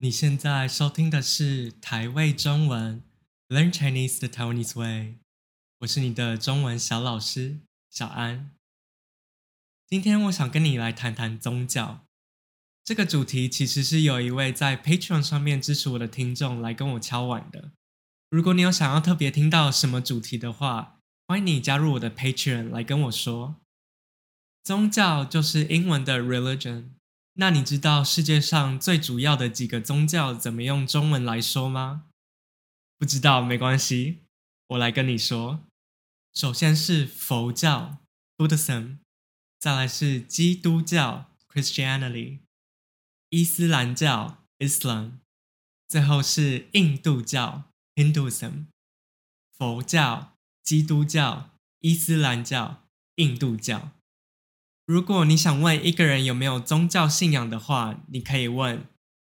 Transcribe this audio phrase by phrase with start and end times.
[0.00, 3.02] 你现在收听的是台味中文
[3.48, 5.16] Learn Chinese the Taiwanese Way，
[5.80, 7.58] 我是你的中文小老师
[7.90, 8.52] 小安。
[9.88, 12.06] 今天我想跟你来谈谈宗教
[12.84, 17.72] 这个主题，其实是有一位在 Patreon 上面支持我的听众来跟我敲碗的。
[18.30, 23.56] 如果你有想要特别听到什么主题的话，欢迎你加入我的 Patreon 来跟我说。
[24.62, 26.90] 宗教就是英文的 religion。
[27.40, 32.06] 那你知道世界上最主要的几个宗教怎么用中文来说吗？
[32.98, 34.18] 不知道没关系，
[34.66, 35.60] 我来跟你说。
[36.34, 37.98] 首先是佛教
[38.36, 38.98] （Buddhism），
[39.60, 42.40] 再来是基督教 （Christianity），
[43.28, 45.18] 伊斯兰教 （Islam），
[45.86, 48.64] 最后是印度教 （Hinduism）。
[49.56, 50.32] 佛教、
[50.64, 52.82] 基督教、伊斯兰教、
[53.14, 53.92] 印度教。
[54.88, 58.86] 如果你想问一个人有没有宗教信仰的话，你可以问：“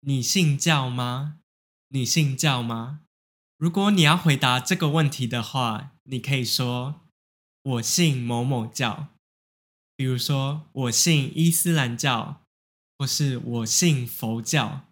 [0.00, 1.40] 你信教吗？
[1.88, 3.00] 你信教吗？”
[3.58, 7.02] 如果你要回答这个问题的话，你可以说
[7.62, 9.08] ：“我信某某教。”
[9.94, 12.40] 比如说，我信伊斯兰教，
[12.96, 14.86] 或是我信佛教。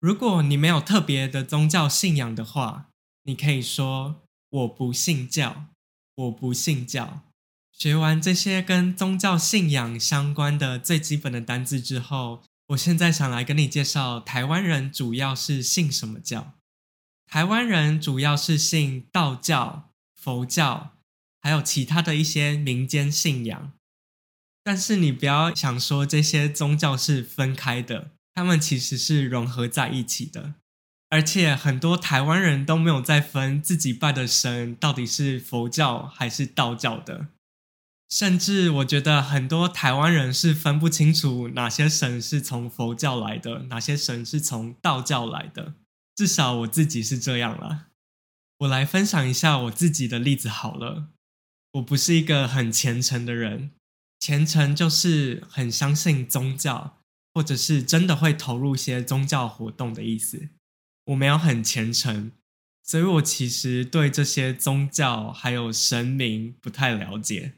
[0.00, 2.88] 如果你没有特别的宗教信仰的话，
[3.24, 5.66] 你可以说：“我不信教，
[6.14, 7.20] 我不信教。”
[7.80, 16.52] 学完这些跟宗教信仰相关的最基本的单字之后，我现在想来跟你介绍台湾人主要是信什么教。
[17.26, 20.98] 台湾人主要是信道教、佛教，
[21.40, 23.72] 还有其他的一些民间信仰。
[24.62, 30.52] 但是你不要想说这些宗教是分开的，他们其实是融合在一起的。
[31.08, 37.28] 而且很多台湾人都没有在分自己拜的神到底是佛教还是道教的。
[38.10, 45.74] 甚至我觉得很多台湾人是分不清楚哪些神是从佛教来的，哪些神是从道教来的。
[46.16, 47.86] 至少我自己是这样了。
[48.58, 51.10] 我来分享一下我自己的例子好了。
[51.74, 53.70] 我不是一个很虔诚的人，
[54.18, 56.98] 虔诚就是很相信宗教，
[57.32, 60.48] 或者是真的会投入一些宗教活动的意思。
[61.06, 62.32] 我没有很虔诚，
[62.82, 67.54] 所以我其实对这些宗教还有神明不太了解。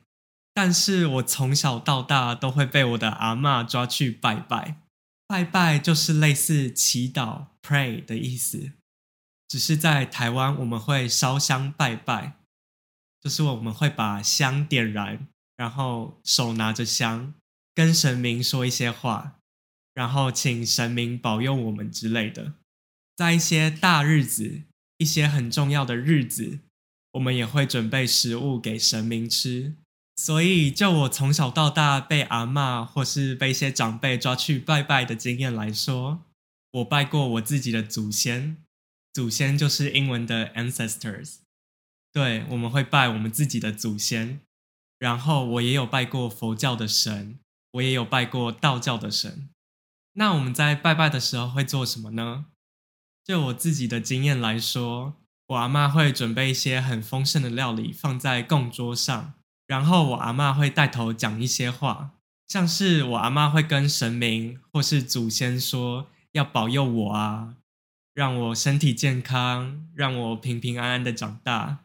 [0.55, 4.77] 但是我从小到大都会被我的阿嬷抓去拜拜，
[5.27, 8.73] 拜拜就是类似祈祷 （pray） 的意思，
[9.49, 12.37] 只是在台湾我们会烧香拜拜，
[13.21, 15.27] 就是我们会把香点燃，
[15.57, 17.33] 然后手拿着香，
[17.75, 19.39] 跟神明说一些话，
[19.95, 22.55] 然后请神明保佑我们之类的。
[23.17, 24.63] 在一些大日子、
[24.99, 26.61] 一些很重要的日子，
[27.13, 29.77] 我们也会准备食物给神明吃。
[30.15, 36.21] 所以，就我从小到大被阿嬷或是被一些长辈抓去拜拜的经验来说，
[36.71, 38.59] 我拜过我自己的祖先，
[39.13, 41.37] 祖先就是英文的 ancestors。
[42.13, 44.41] 对，我们会拜我们自己的祖先。
[44.99, 47.39] 然后，我也有拜过佛教的神，
[47.73, 49.49] 我也有拜过道教的神。
[50.13, 52.45] 那我们在拜拜的时候会做什么呢？
[53.25, 55.15] 就我自己的经验来说，
[55.49, 59.35] 我阿嬷会准备一些很丰盛的料理放在供桌上。
[59.73, 62.11] 然后我阿嬷会带头讲一些话，
[62.47, 67.55] 像是我阿嬷会跟神明或是祖先说要保佑我啊，
[68.13, 71.79] 让我身体健康，让我平平安安的长大。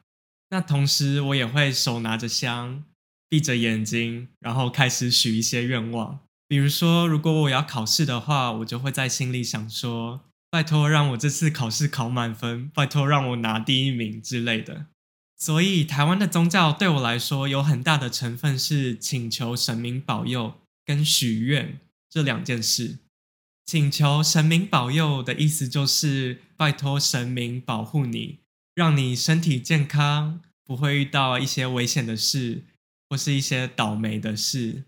[0.50, 2.84] 那同时我也会手拿着香，
[3.30, 6.20] 闭着眼睛，然后开始许一些愿望。
[6.50, 10.20] 比如说，如果我要考试的话，我就会在心里想说，
[10.52, 14.88] 拜托让我这次考试考满分，拜托让我拿第一名之类的。
[15.40, 22.98] 所以，台湾的宗教对我来说有很大的成分是请求神明保佑跟许愿这两件事。
[23.64, 28.40] 请求神明保佑的意思就是拜托神明保护你，
[28.74, 32.64] 让你身体健康，不会遇到一些危险的事
[33.08, 34.86] 或是一些倒霉的事，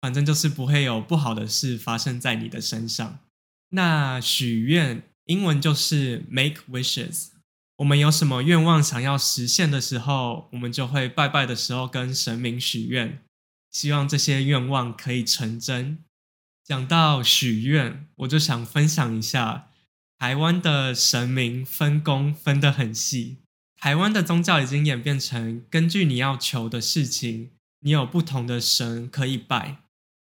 [0.00, 3.18] 反正就是不会有不好的事发生在你的身上。
[3.70, 7.31] 那许愿英文就是 make wishes。
[7.82, 13.20] 我们有什么愿望想要实现的时候，我们就会拜拜的时候跟神明许愿，
[13.72, 15.98] 希望这些愿望可以成真。
[16.64, 19.70] 讲到许愿，我就想分享一下
[20.16, 23.38] 台湾的神明分工分得很细。
[23.76, 27.50] 台湾的宗教已经演变成，根据你要求的事情，
[27.80, 29.78] 你有不同的神可以拜。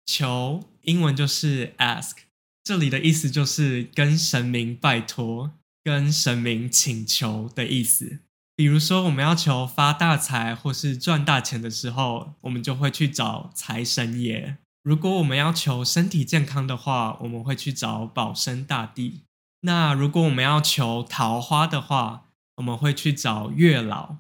[0.05, 2.17] 求英文就是 ask，
[2.65, 5.53] 这里的意思就是跟神明拜托。
[5.87, 8.19] 跟神明请求的意思，
[8.57, 19.23] 比如说我们要求发大财或是赚大钱的时候，我们就会去找财神爷；如果我们要求身体健康的话，我们会去找保生大帝。
[19.61, 24.17] 那如果我们要求桃花的话，我们会去找月老。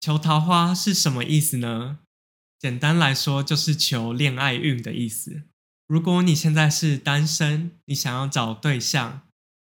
[0.00, 1.98] 求桃花是什么意思呢？
[2.58, 5.42] 简单来说，就是求恋爱运的意思。
[5.86, 9.20] 如果你现在是单身，你想要找对象，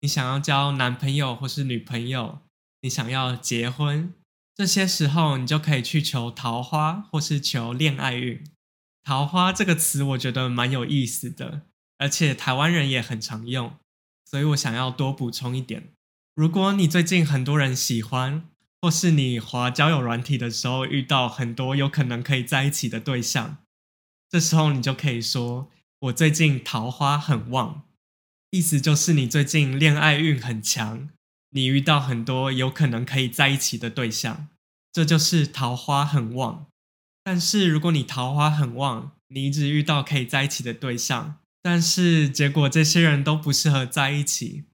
[0.00, 2.40] 你想要交男朋友或是女朋友，
[2.82, 4.14] 你想要结婚，
[4.54, 8.44] 这些时候你就可以去求桃花或是求恋爱运。
[9.02, 11.62] 桃花这个词我觉得蛮有意思的，
[11.98, 13.74] 而且台湾人也很常用，
[14.24, 15.88] 所以我想要多补充一点。
[16.34, 18.48] 如果你最近很多人喜欢，
[18.80, 23.56] 或是你滑交友软体的时候遇到很多有可能可以在一起的对象，
[24.28, 25.68] 这时候你就可以说
[25.98, 27.82] ：“我最近桃花很旺”，
[28.50, 31.10] 意思就是你最近恋爱运很强，
[31.50, 34.48] 你遇到很多有可能可以在一起的对象，
[34.90, 36.66] 这就是桃花很旺。
[37.22, 44.64] 但是如果你桃花很旺，你一直遇到可以在一起的对象，但是结果这些人都不适合在一起，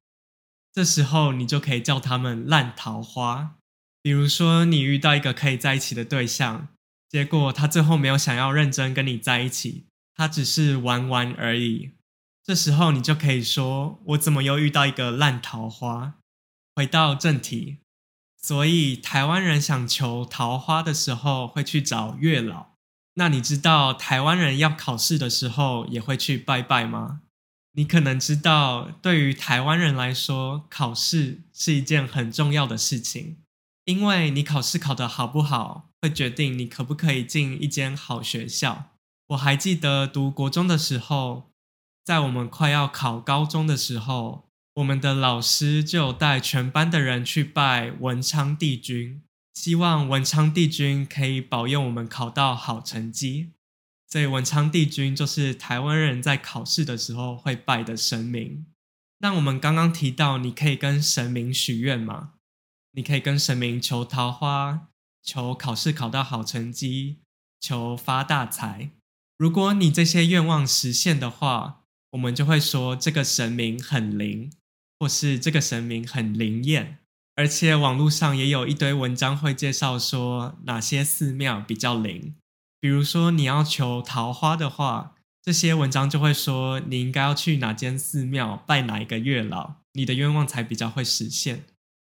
[0.73, 3.56] 这时候你就可以叫他们烂桃花。
[4.00, 6.69] 比如说，你遇到一个可以在一起的对象，
[7.09, 11.91] 结果他最后没有想要认真跟你在一起，他只是玩玩而已。
[12.44, 16.14] 这时候你就可以说：“我怎么又遇到一个烂桃花？”
[16.76, 17.79] 回到正题，
[18.37, 22.75] 所以台湾人想求桃花的时候会去找月老。
[23.14, 27.23] 那你知道台湾人要考试的时候也会去拜拜吗？
[27.73, 33.38] 你可能知道，对于台湾人来说，考试是一件很重要的事情。
[33.87, 38.91] 因为你考试考得好不好，会决定你可不可以进一间好学校。
[39.29, 41.50] 我还记得读国中的时候，
[42.05, 49.23] 在我们快要考高中的时候，我们的老师就带全班的人去拜文昌帝君，
[49.55, 53.53] 希望文昌帝君可以保佑我们考到好成绩。
[54.06, 58.67] 所以文昌帝君就是台湾人在考试的时候会拜的神明。
[59.21, 62.33] 那我们刚刚提到，你可以跟神明许愿吗？
[62.93, 64.89] 你可以跟神明求桃花，
[65.23, 67.17] 求考试考到好成绩，
[67.59, 68.91] 求发大财。
[69.39, 71.84] 如果你这些愿望实现的话，
[72.15, 74.51] 我们就会说这个神明很灵，
[74.99, 76.99] 或是这个神明很灵验。
[77.35, 82.37] 而且网络上也有一堆文章会介绍说哪些寺庙比较灵。
[82.81, 91.65] 比如说你要求桃花的话，这些文章就会说你应该要去哪间寺庙拜哪一个月老，你的愿望才比较会实现。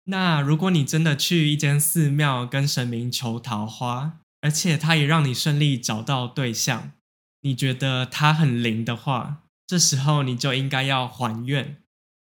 [0.05, 6.93] 那如果你真的去一间寺庙跟神明求桃花，而且他也让你顺利找到对象，
[7.41, 11.77] 你觉得他很灵的话，这时候你就应该要还愿。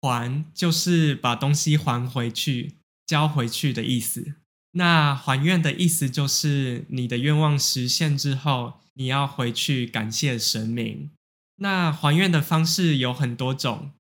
[0.02, 2.76] 还就是把东西还回去、
[3.06, 4.36] 交回去的意思。
[4.74, 11.10] 那还愿的意思就是你的愿望实现之后，你要回去感谢神明。
[11.58, 13.92] 那还愿的方式有很多种，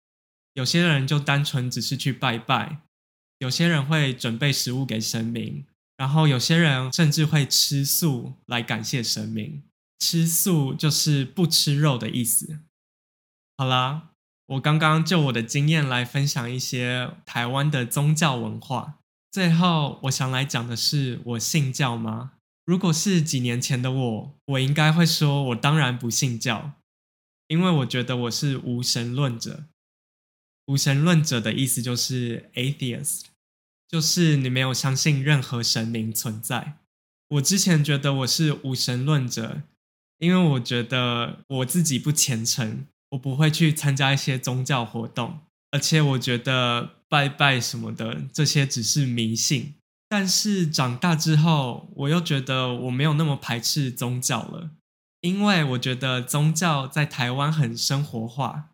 [0.53, 2.81] 有些人就单纯只是去拜拜。
[3.39, 5.65] 有些人会准备食物给神明，
[5.97, 9.63] 然后有些人甚至会吃素来感谢神明。
[9.99, 12.59] 吃素就是不吃肉的意思。
[13.59, 14.11] 好啦，
[14.45, 18.99] 我刚刚就我的经验来分享一些台湾的宗教文化。
[19.29, 22.31] 最后，我想来讲的是，我信教吗？
[22.63, 26.71] 如果是几年前的我，我应该会说，我当然不信教，
[27.49, 29.65] 因为我觉得我是无神论者。
[30.67, 33.23] 无神论者的意思就是 atheist，
[33.89, 36.77] 就是你没有相信任何神明存在。
[37.27, 39.63] 我之前觉得我是无神论者，
[40.19, 45.39] 因为我觉得我自己不虔诚，我不会去参加一些宗教活动，
[45.71, 49.75] 而且我觉得拜拜什么的这些只是迷信。
[50.07, 54.71] 但是长大之后，我又觉得我没有那么排斥宗教了，
[55.21, 58.69] 因为我觉得宗教在台湾很生活化。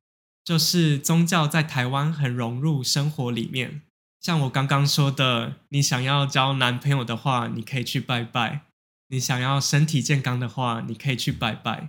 [0.45, 3.81] 就是宗教在台湾很融入生活里面，
[4.21, 8.59] 像我刚刚说的，你想要交男朋友的话，你可以去拜拜；
[9.07, 11.87] 你想要身体健康的话，你可以去拜拜；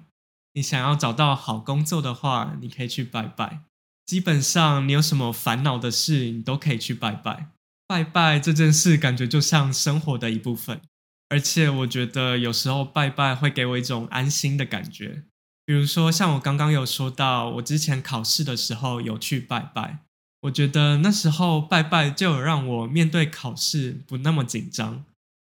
[0.57, 3.61] 你想要找到好工作的话，你可以去拜拜。
[4.07, 7.51] 基本上，你有什么烦恼的事，你都可以去拜拜。
[7.87, 10.81] 拜拜这件事，感觉就像生活的一部分，
[11.29, 15.25] 而且我觉得有时候拜拜会给我一种安心的感觉。
[15.67, 19.99] 比如说，像我刚刚有说到，我之前考试的时候有去拜拜，
[20.41, 25.05] 我觉得那时候拜拜就让我面对考试不那么紧张，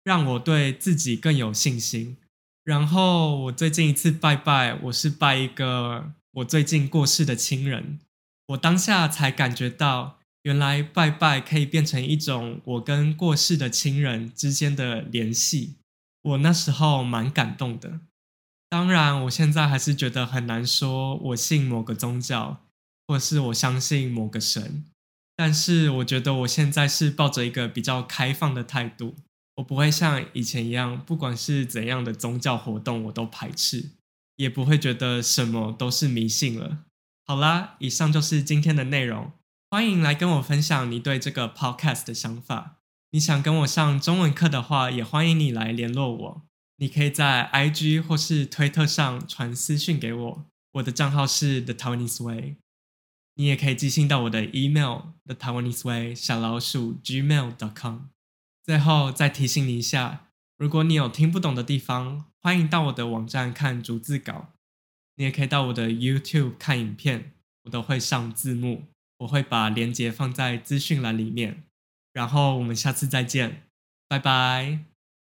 [0.04, 2.18] 让我对自己更有信心。
[2.64, 8.00] 然后我最近一次拜拜，我是拜一个我最近过世的亲人，
[8.48, 15.78] 我当下才感觉到，原来拜拜可以变成一种我跟过世的亲人之间的联系，
[16.22, 18.02] 我那时候蛮感动的。
[18.70, 22.66] 当然，我现在还是觉得很难说，我信某个宗教，
[23.08, 24.86] 或是我相信某个神。
[25.36, 29.16] 但是我觉得我现在是抱着一个比较开放的态度，
[29.56, 33.92] 我不会像以前一样，不管是怎样的宗教活动我都排斥，
[34.38, 36.86] 也不会觉得什么都是迷信了。
[37.26, 39.32] 好啦，以上就是今天的内容，
[39.70, 42.78] 欢迎来跟我分享你对这个 podcast 的想法。
[43.12, 46.42] 你想跟我上中文课的话，也欢迎你来联络我。
[46.78, 52.56] 你可以在 IG 或是推特上传私讯给我，我的账号是 The Taiwanese Way。
[53.36, 57.98] 你也可以寄信到我的 email The Taiwanese Way 小老鼠 gmail.com。
[58.64, 60.28] 最后再提醒你一下，
[60.58, 64.54] 如果你有听不懂的地方，欢迎到我的网站看逐字稿。
[65.16, 68.86] 你也可以到我的 YouTube 看影片，我都会上字幕，
[69.20, 71.64] 我会把链接放在资讯栏里面。
[72.14, 73.64] 然后我们下次再见，
[74.08, 74.91] 拜拜。